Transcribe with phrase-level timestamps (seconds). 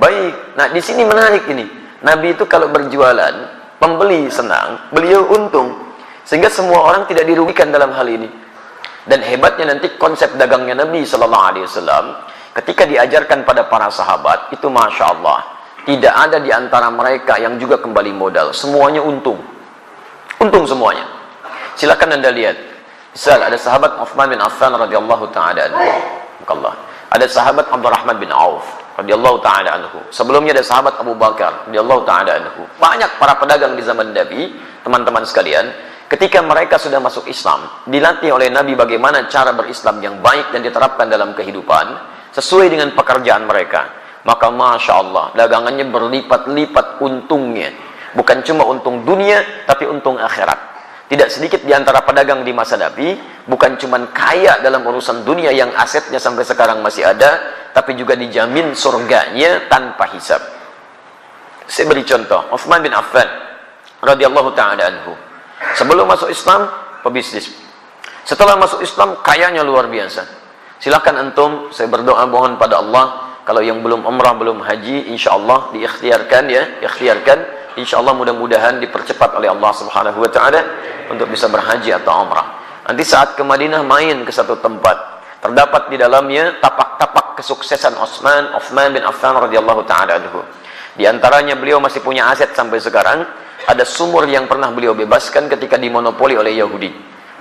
[0.00, 0.58] Baik.
[0.58, 1.81] Nah, di sini menarik ini.
[2.02, 3.34] Nabi itu kalau berjualan,
[3.78, 5.94] pembeli senang, beliau untung.
[6.22, 8.30] Sehingga semua orang tidak dirugikan dalam hal ini.
[9.02, 12.22] Dan hebatnya nanti konsep dagangnya Nabi Sallallahu Alaihi Wasallam
[12.54, 15.42] ketika diajarkan pada para sahabat itu masya Allah
[15.82, 18.54] tidak ada di antara mereka yang juga kembali modal.
[18.54, 19.42] Semuanya untung.
[20.38, 21.02] Untung semuanya.
[21.74, 22.54] Silakan anda lihat.
[23.12, 25.68] Misal ada sahabat Uthman bin Affan radhiyallahu taala
[26.48, 26.74] Allah
[27.12, 28.64] ada sahabat Abdurrahman bin Auf
[28.98, 30.00] radhiyallahu taala anhu.
[30.12, 32.62] Sebelumnya ada sahabat Abu Bakar radhiyallahu taala anhu.
[32.76, 34.52] Banyak para pedagang di zaman Nabi
[34.84, 35.72] teman-teman sekalian
[36.12, 41.08] ketika mereka sudah masuk Islam dilatih oleh Nabi bagaimana cara berislam yang baik dan diterapkan
[41.08, 41.86] dalam kehidupan
[42.36, 44.00] sesuai dengan pekerjaan mereka.
[44.22, 47.74] Maka Masya Allah dagangannya berlipat-lipat untungnya.
[48.12, 50.72] Bukan cuma untung dunia tapi untung akhirat.
[51.08, 53.16] Tidak sedikit di antara pedagang di masa Nabi
[53.46, 57.38] bukan cuma kaya dalam urusan dunia yang asetnya sampai sekarang masih ada
[57.72, 60.40] tapi juga dijamin surganya tanpa hisab.
[61.66, 63.26] Saya beri contoh Uthman bin Affan
[64.04, 65.14] radhiyallahu taala anhu.
[65.78, 66.68] Sebelum masuk Islam
[67.06, 67.50] pebisnis.
[68.22, 70.26] Setelah masuk Islam kayanya luar biasa.
[70.82, 76.44] Silakan antum, saya berdoa mohon pada Allah kalau yang belum umrah belum haji insyaallah diikhtiarkan
[76.46, 77.62] ya, ikhtiarkan.
[77.72, 80.60] Insyaallah mudah-mudahan dipercepat oleh Allah Subhanahu wa taala
[81.08, 82.61] untuk bisa berhaji atau umrah.
[82.82, 84.96] Nanti saat ke Madinah main ke satu tempat,
[85.38, 90.42] terdapat di dalamnya tapak-tapak kesuksesan Utsman, Utsman bin Affan radhiyallahu taala anhu.
[90.98, 93.24] Di antaranya beliau masih punya aset sampai sekarang,
[93.66, 96.90] ada sumur yang pernah beliau bebaskan ketika dimonopoli oleh Yahudi.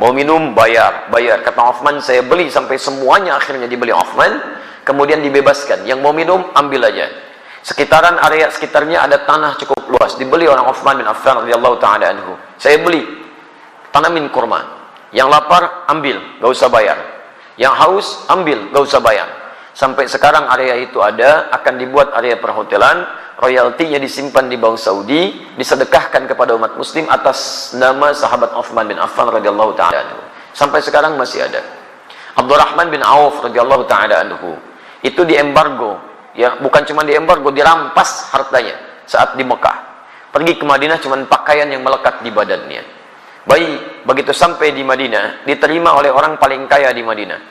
[0.02, 1.14] Mau minum, bayar.
[1.14, 1.46] Bayar.
[1.46, 4.62] Kata Uthman, saya beli sampai semuanya akhirnya dibeli Uthman.
[4.82, 5.86] Kemudian dibebaskan.
[5.86, 7.06] Yang mau minum, ambil aja.
[7.62, 10.18] Sekitaran area sekitarnya ada tanah cukup luas.
[10.18, 12.34] Dibeli orang Uthman bin Affan radhiyallahu taala anhu.
[12.58, 13.06] Saya beli.
[13.94, 14.81] Tanamin kurma.
[15.12, 16.18] Yang lapar, ambil.
[16.40, 16.98] Gak usah bayar.
[17.60, 18.60] Yang haus, ambil.
[18.72, 19.28] Gak usah bayar.
[19.72, 23.08] Sampai sekarang area itu ada, akan dibuat area perhotelan
[23.42, 29.34] royaltinya disimpan di Bank Saudi, disedekahkan kepada umat muslim atas nama sahabat Uthman bin Affan
[29.34, 30.30] radhiyallahu taala.
[30.54, 31.66] Sampai sekarang masih ada.
[32.38, 34.56] Abdurrahman bin Auf radhiyallahu taala anhu.
[35.02, 35.98] Itu di embargo,
[36.38, 38.78] ya, bukan cuma di embargo, dirampas hartanya
[39.10, 39.90] saat di Mekah.
[40.32, 42.84] Pergi ke Madinah cuma pakaian yang melekat di badannya.
[43.42, 47.42] Baik, begitu sampai di Madinah, diterima oleh orang paling kaya di Madinah.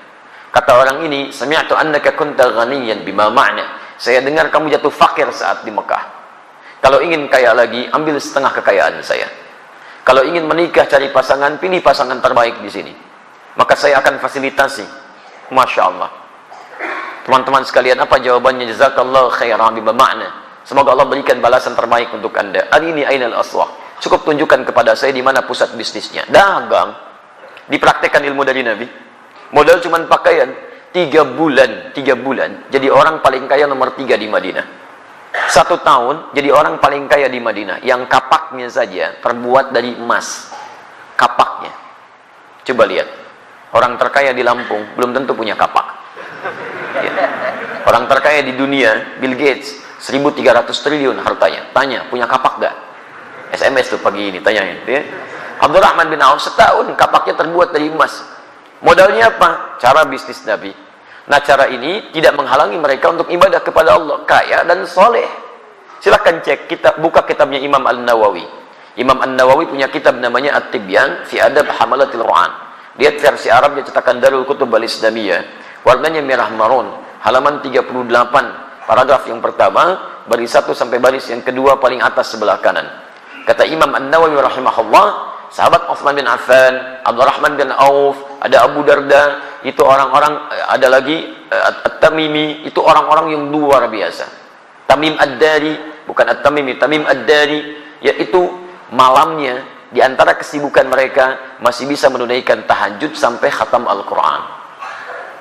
[0.50, 5.66] Kata orang ini, "Sami'tu annaka kunta ghaniyan bima ma'na." Saya dengar kamu jatuh fakir saat
[5.66, 6.02] di Mekah.
[6.80, 9.28] Kalau ingin kaya lagi, ambil setengah kekayaan saya.
[10.06, 12.92] Kalau ingin menikah cari pasangan, pilih pasangan terbaik di sini.
[13.58, 14.86] Maka saya akan fasilitasi.
[15.52, 16.10] Masya Allah.
[17.26, 18.70] Teman-teman sekalian, apa jawabannya?
[18.72, 20.28] Jazakallah khairan bima ma'na.
[20.64, 22.64] Semoga Allah berikan balasan terbaik untuk anda.
[22.72, 23.68] Hari ini ainal aswah.
[24.00, 26.24] Cukup tunjukkan kepada saya di mana pusat bisnisnya.
[26.32, 26.96] Dagang.
[27.68, 28.88] Dipraktekkan ilmu dari Nabi.
[29.52, 30.50] Modal cuma pakaian
[30.90, 34.66] tiga bulan, tiga bulan, jadi orang paling kaya nomor tiga di Madinah.
[35.46, 37.82] Satu tahun, jadi orang paling kaya di Madinah.
[37.86, 40.50] Yang kapaknya saja terbuat dari emas.
[41.14, 41.70] Kapaknya.
[42.66, 43.08] Coba lihat.
[43.70, 45.86] Orang terkaya di Lampung, belum tentu punya kapak.
[46.98, 47.12] Ya.
[47.86, 51.70] Orang terkaya di dunia, Bill Gates, 1300 triliun hartanya.
[51.70, 52.74] Tanya, punya kapak gak?
[53.60, 55.04] SMS tuh pagi ini, tanya ya.
[55.60, 58.24] Abdurrahman bin Auf setahun kapaknya terbuat dari emas
[58.80, 59.76] Modalnya apa?
[59.76, 60.72] Cara bisnis Nabi.
[61.28, 64.24] Nah cara ini tidak menghalangi mereka untuk ibadah kepada Allah.
[64.24, 65.28] Kaya dan soleh.
[66.00, 68.42] Silahkan cek, kita buka kitabnya Imam Al-Nawawi.
[68.96, 72.50] Imam An-Nawawi punya kitab namanya At-Tibyan fi Adab Hamalatil Quran.
[72.96, 75.60] Lihat versi Arabnya cetakan Darul Kutub Al-Islamiyah.
[75.84, 76.88] Warnanya merah marun,
[77.20, 77.84] halaman 38,
[78.88, 79.84] paragraf yang pertama,
[80.24, 82.84] baris satu sampai baris yang kedua paling atas sebelah kanan.
[83.50, 85.06] Kata Imam An-Nawawi rahimahullah,
[85.50, 90.38] sahabat Uthman bin Affan, Abdurrahman bin Auf, ada Abu Darda, itu orang-orang
[90.70, 94.22] ada lagi uh, At-Tamimi, itu orang-orang yang luar biasa.
[94.86, 97.58] Tamim Ad-Dari, bukan At-Tamimi, Tamim Ad-Dari,
[98.06, 98.38] yaitu
[98.94, 104.46] malamnya di antara kesibukan mereka masih bisa menunaikan tahajud sampai khatam Al-Qur'an.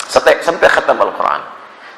[0.10, 1.46] Sampai, sampai khatam Al-Qur'an.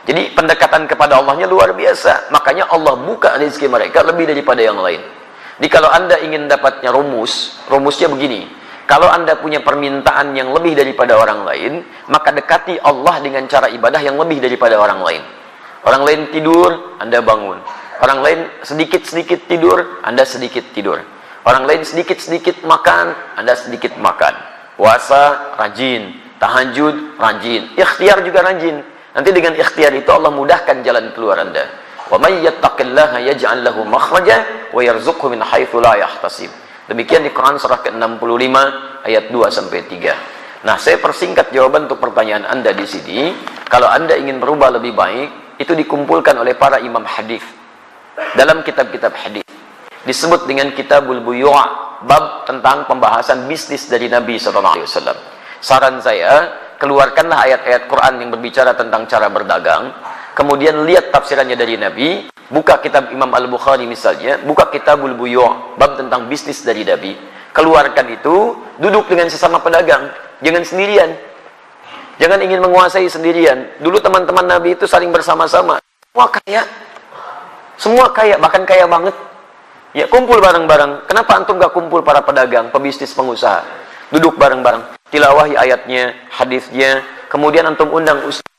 [0.03, 2.27] Jadi pendekatan kepada Allahnya luar biasa.
[2.35, 5.20] Makanya Allah buka rezeki mereka lebih daripada yang lain.
[5.61, 8.49] Jadi kalau Anda ingin dapatnya rumus, rumusnya begini.
[8.89, 14.01] Kalau Anda punya permintaan yang lebih daripada orang lain, maka dekati Allah dengan cara ibadah
[14.01, 15.21] yang lebih daripada orang lain.
[15.85, 17.61] Orang lain tidur, Anda bangun.
[18.01, 20.97] Orang lain sedikit-sedikit tidur, Anda sedikit tidur.
[21.45, 24.33] Orang lain sedikit-sedikit makan, Anda sedikit makan.
[24.81, 26.17] Puasa, rajin.
[26.41, 27.77] Tahajud, rajin.
[27.77, 28.81] Ikhtiar juga rajin.
[29.13, 31.69] Nanti dengan ikhtiar itu Allah mudahkan jalan keluar Anda.
[32.19, 36.51] May yattaqillaha yaj'al lahu makhraja wa yarzuqhu min haitsu la yahtasib.
[36.91, 38.55] Demikian di Quran surah ke-65
[39.07, 40.67] ayat 2 sampai 3.
[40.67, 43.31] Nah, saya persingkat jawaban untuk pertanyaan Anda di sini.
[43.65, 47.41] Kalau Anda ingin berubah lebih baik, itu dikumpulkan oleh para imam hadis
[48.33, 49.45] dalam kitab-kitab hadis.
[50.01, 51.53] Disebut dengan Kitabul Buyu'
[52.09, 55.17] bab tentang pembahasan bisnis dari Nabi sallallahu alaihi wasallam.
[55.61, 59.93] Saran saya, keluarkanlah ayat-ayat Quran yang berbicara tentang cara berdagang,
[60.33, 66.27] kemudian lihat tafsirannya dari Nabi, buka kitab Imam Al-Bukhari misalnya, buka kitabul buyu' bab tentang
[66.27, 67.15] bisnis dari Nabi,
[67.55, 70.11] keluarkan itu, duduk dengan sesama pedagang,
[70.43, 71.11] jangan sendirian.
[72.21, 73.81] Jangan ingin menguasai sendirian.
[73.81, 75.81] Dulu teman-teman Nabi itu saling bersama-sama.
[75.81, 76.63] Semua kaya.
[77.81, 79.15] Semua kaya, bahkan kaya banget.
[79.97, 81.09] Ya, kumpul bareng-bareng.
[81.09, 83.65] Kenapa antum gak kumpul para pedagang, pebisnis, pengusaha?
[84.13, 85.01] Duduk bareng-bareng.
[85.09, 87.01] Tilawahi ayatnya, hadisnya.
[87.25, 88.50] Kemudian antum undang ustaz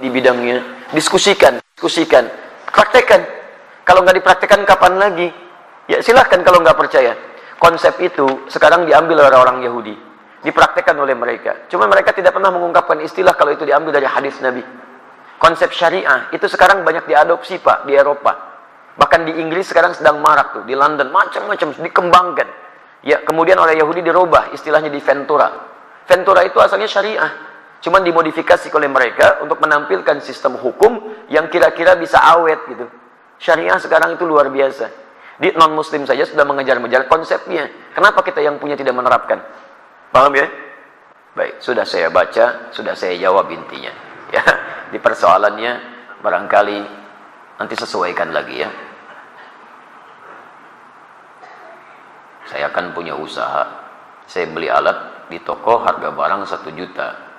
[0.00, 0.88] di bidangnya.
[0.96, 2.26] Diskusikan, diskusikan.
[2.72, 3.20] Praktekan.
[3.84, 5.28] Kalau nggak dipraktekan kapan lagi?
[5.86, 7.14] Ya silahkan kalau nggak percaya.
[7.60, 9.92] Konsep itu sekarang diambil oleh orang Yahudi.
[10.40, 11.68] Dipraktekkan oleh mereka.
[11.68, 14.64] Cuma mereka tidak pernah mengungkapkan istilah kalau itu diambil dari hadis Nabi.
[15.36, 18.32] Konsep syariah itu sekarang banyak diadopsi Pak di Eropa.
[18.96, 22.48] Bahkan di Inggris sekarang sedang marak tuh, di London macam-macam dikembangkan.
[23.00, 25.48] Ya, kemudian oleh Yahudi dirubah istilahnya di Ventura.
[26.04, 27.49] Ventura itu asalnya syariah.
[27.80, 31.00] Cuman dimodifikasi oleh mereka untuk menampilkan sistem hukum
[31.32, 32.84] yang kira-kira bisa awet gitu.
[33.40, 34.92] Syariah sekarang itu luar biasa.
[35.40, 37.72] Di non-muslim saja sudah mengejar-mengejar konsepnya.
[37.96, 39.40] Kenapa kita yang punya tidak menerapkan?
[40.12, 40.44] Paham ya?
[41.32, 43.92] Baik, sudah saya baca, sudah saya jawab intinya.
[44.30, 44.46] Ya,
[44.94, 45.72] di persoalannya
[46.22, 46.78] barangkali
[47.58, 48.70] nanti sesuaikan lagi ya.
[52.46, 53.66] Saya akan punya usaha.
[54.30, 57.29] Saya beli alat di toko harga barang satu juta.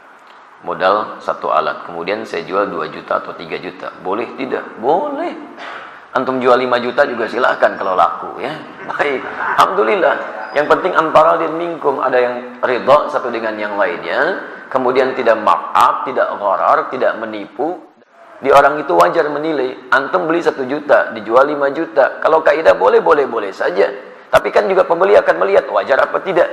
[0.62, 1.90] Modal satu alat.
[1.90, 3.90] Kemudian saya jual 2 juta atau 3 juta.
[4.06, 4.78] Boleh tidak?
[4.78, 5.34] Boleh.
[6.13, 8.54] Antum jual 5 juta juga silahkan kalau laku ya.
[8.86, 9.25] Baik.
[9.58, 10.16] Alhamdulillah.
[10.52, 16.04] Yang penting antara din minkum ada yang ridha satu dengan yang lainnya, kemudian tidak markup,
[16.04, 17.80] tidak gharar, tidak menipu.
[18.42, 22.19] Di orang itu wajar menilai, antum beli satu juta, dijual 5 juta.
[22.19, 23.88] Kalau kaidah boleh, boleh, boleh saja.
[24.28, 26.50] Tapi kan juga pembeli akan melihat wajar apa tidak.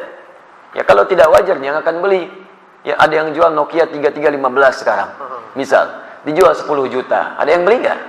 [0.77, 2.48] Ya kalau tidak wajar yang akan beli.
[2.89, 5.13] Ya ada yang jual Nokia 3315 sekarang.
[5.53, 5.85] Misal,
[6.25, 7.37] dijual 10 juta.
[7.37, 8.01] Ada yang beli nggak?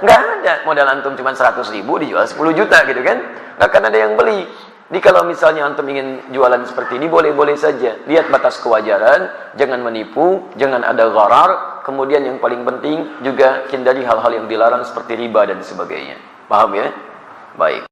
[0.00, 0.54] Nggak ada.
[0.64, 3.20] Modal antum cuma 100 ribu dijual 10 juta gitu kan.
[3.60, 4.48] Nggak akan ada yang beli.
[4.88, 8.00] Jadi kalau misalnya antum ingin jualan seperti ini boleh-boleh saja.
[8.08, 11.84] Lihat batas kewajaran, jangan menipu, jangan ada gharar.
[11.84, 16.16] Kemudian yang paling penting juga hindari hal-hal yang dilarang seperti riba dan sebagainya.
[16.48, 16.88] Paham ya?
[17.60, 17.89] Baik.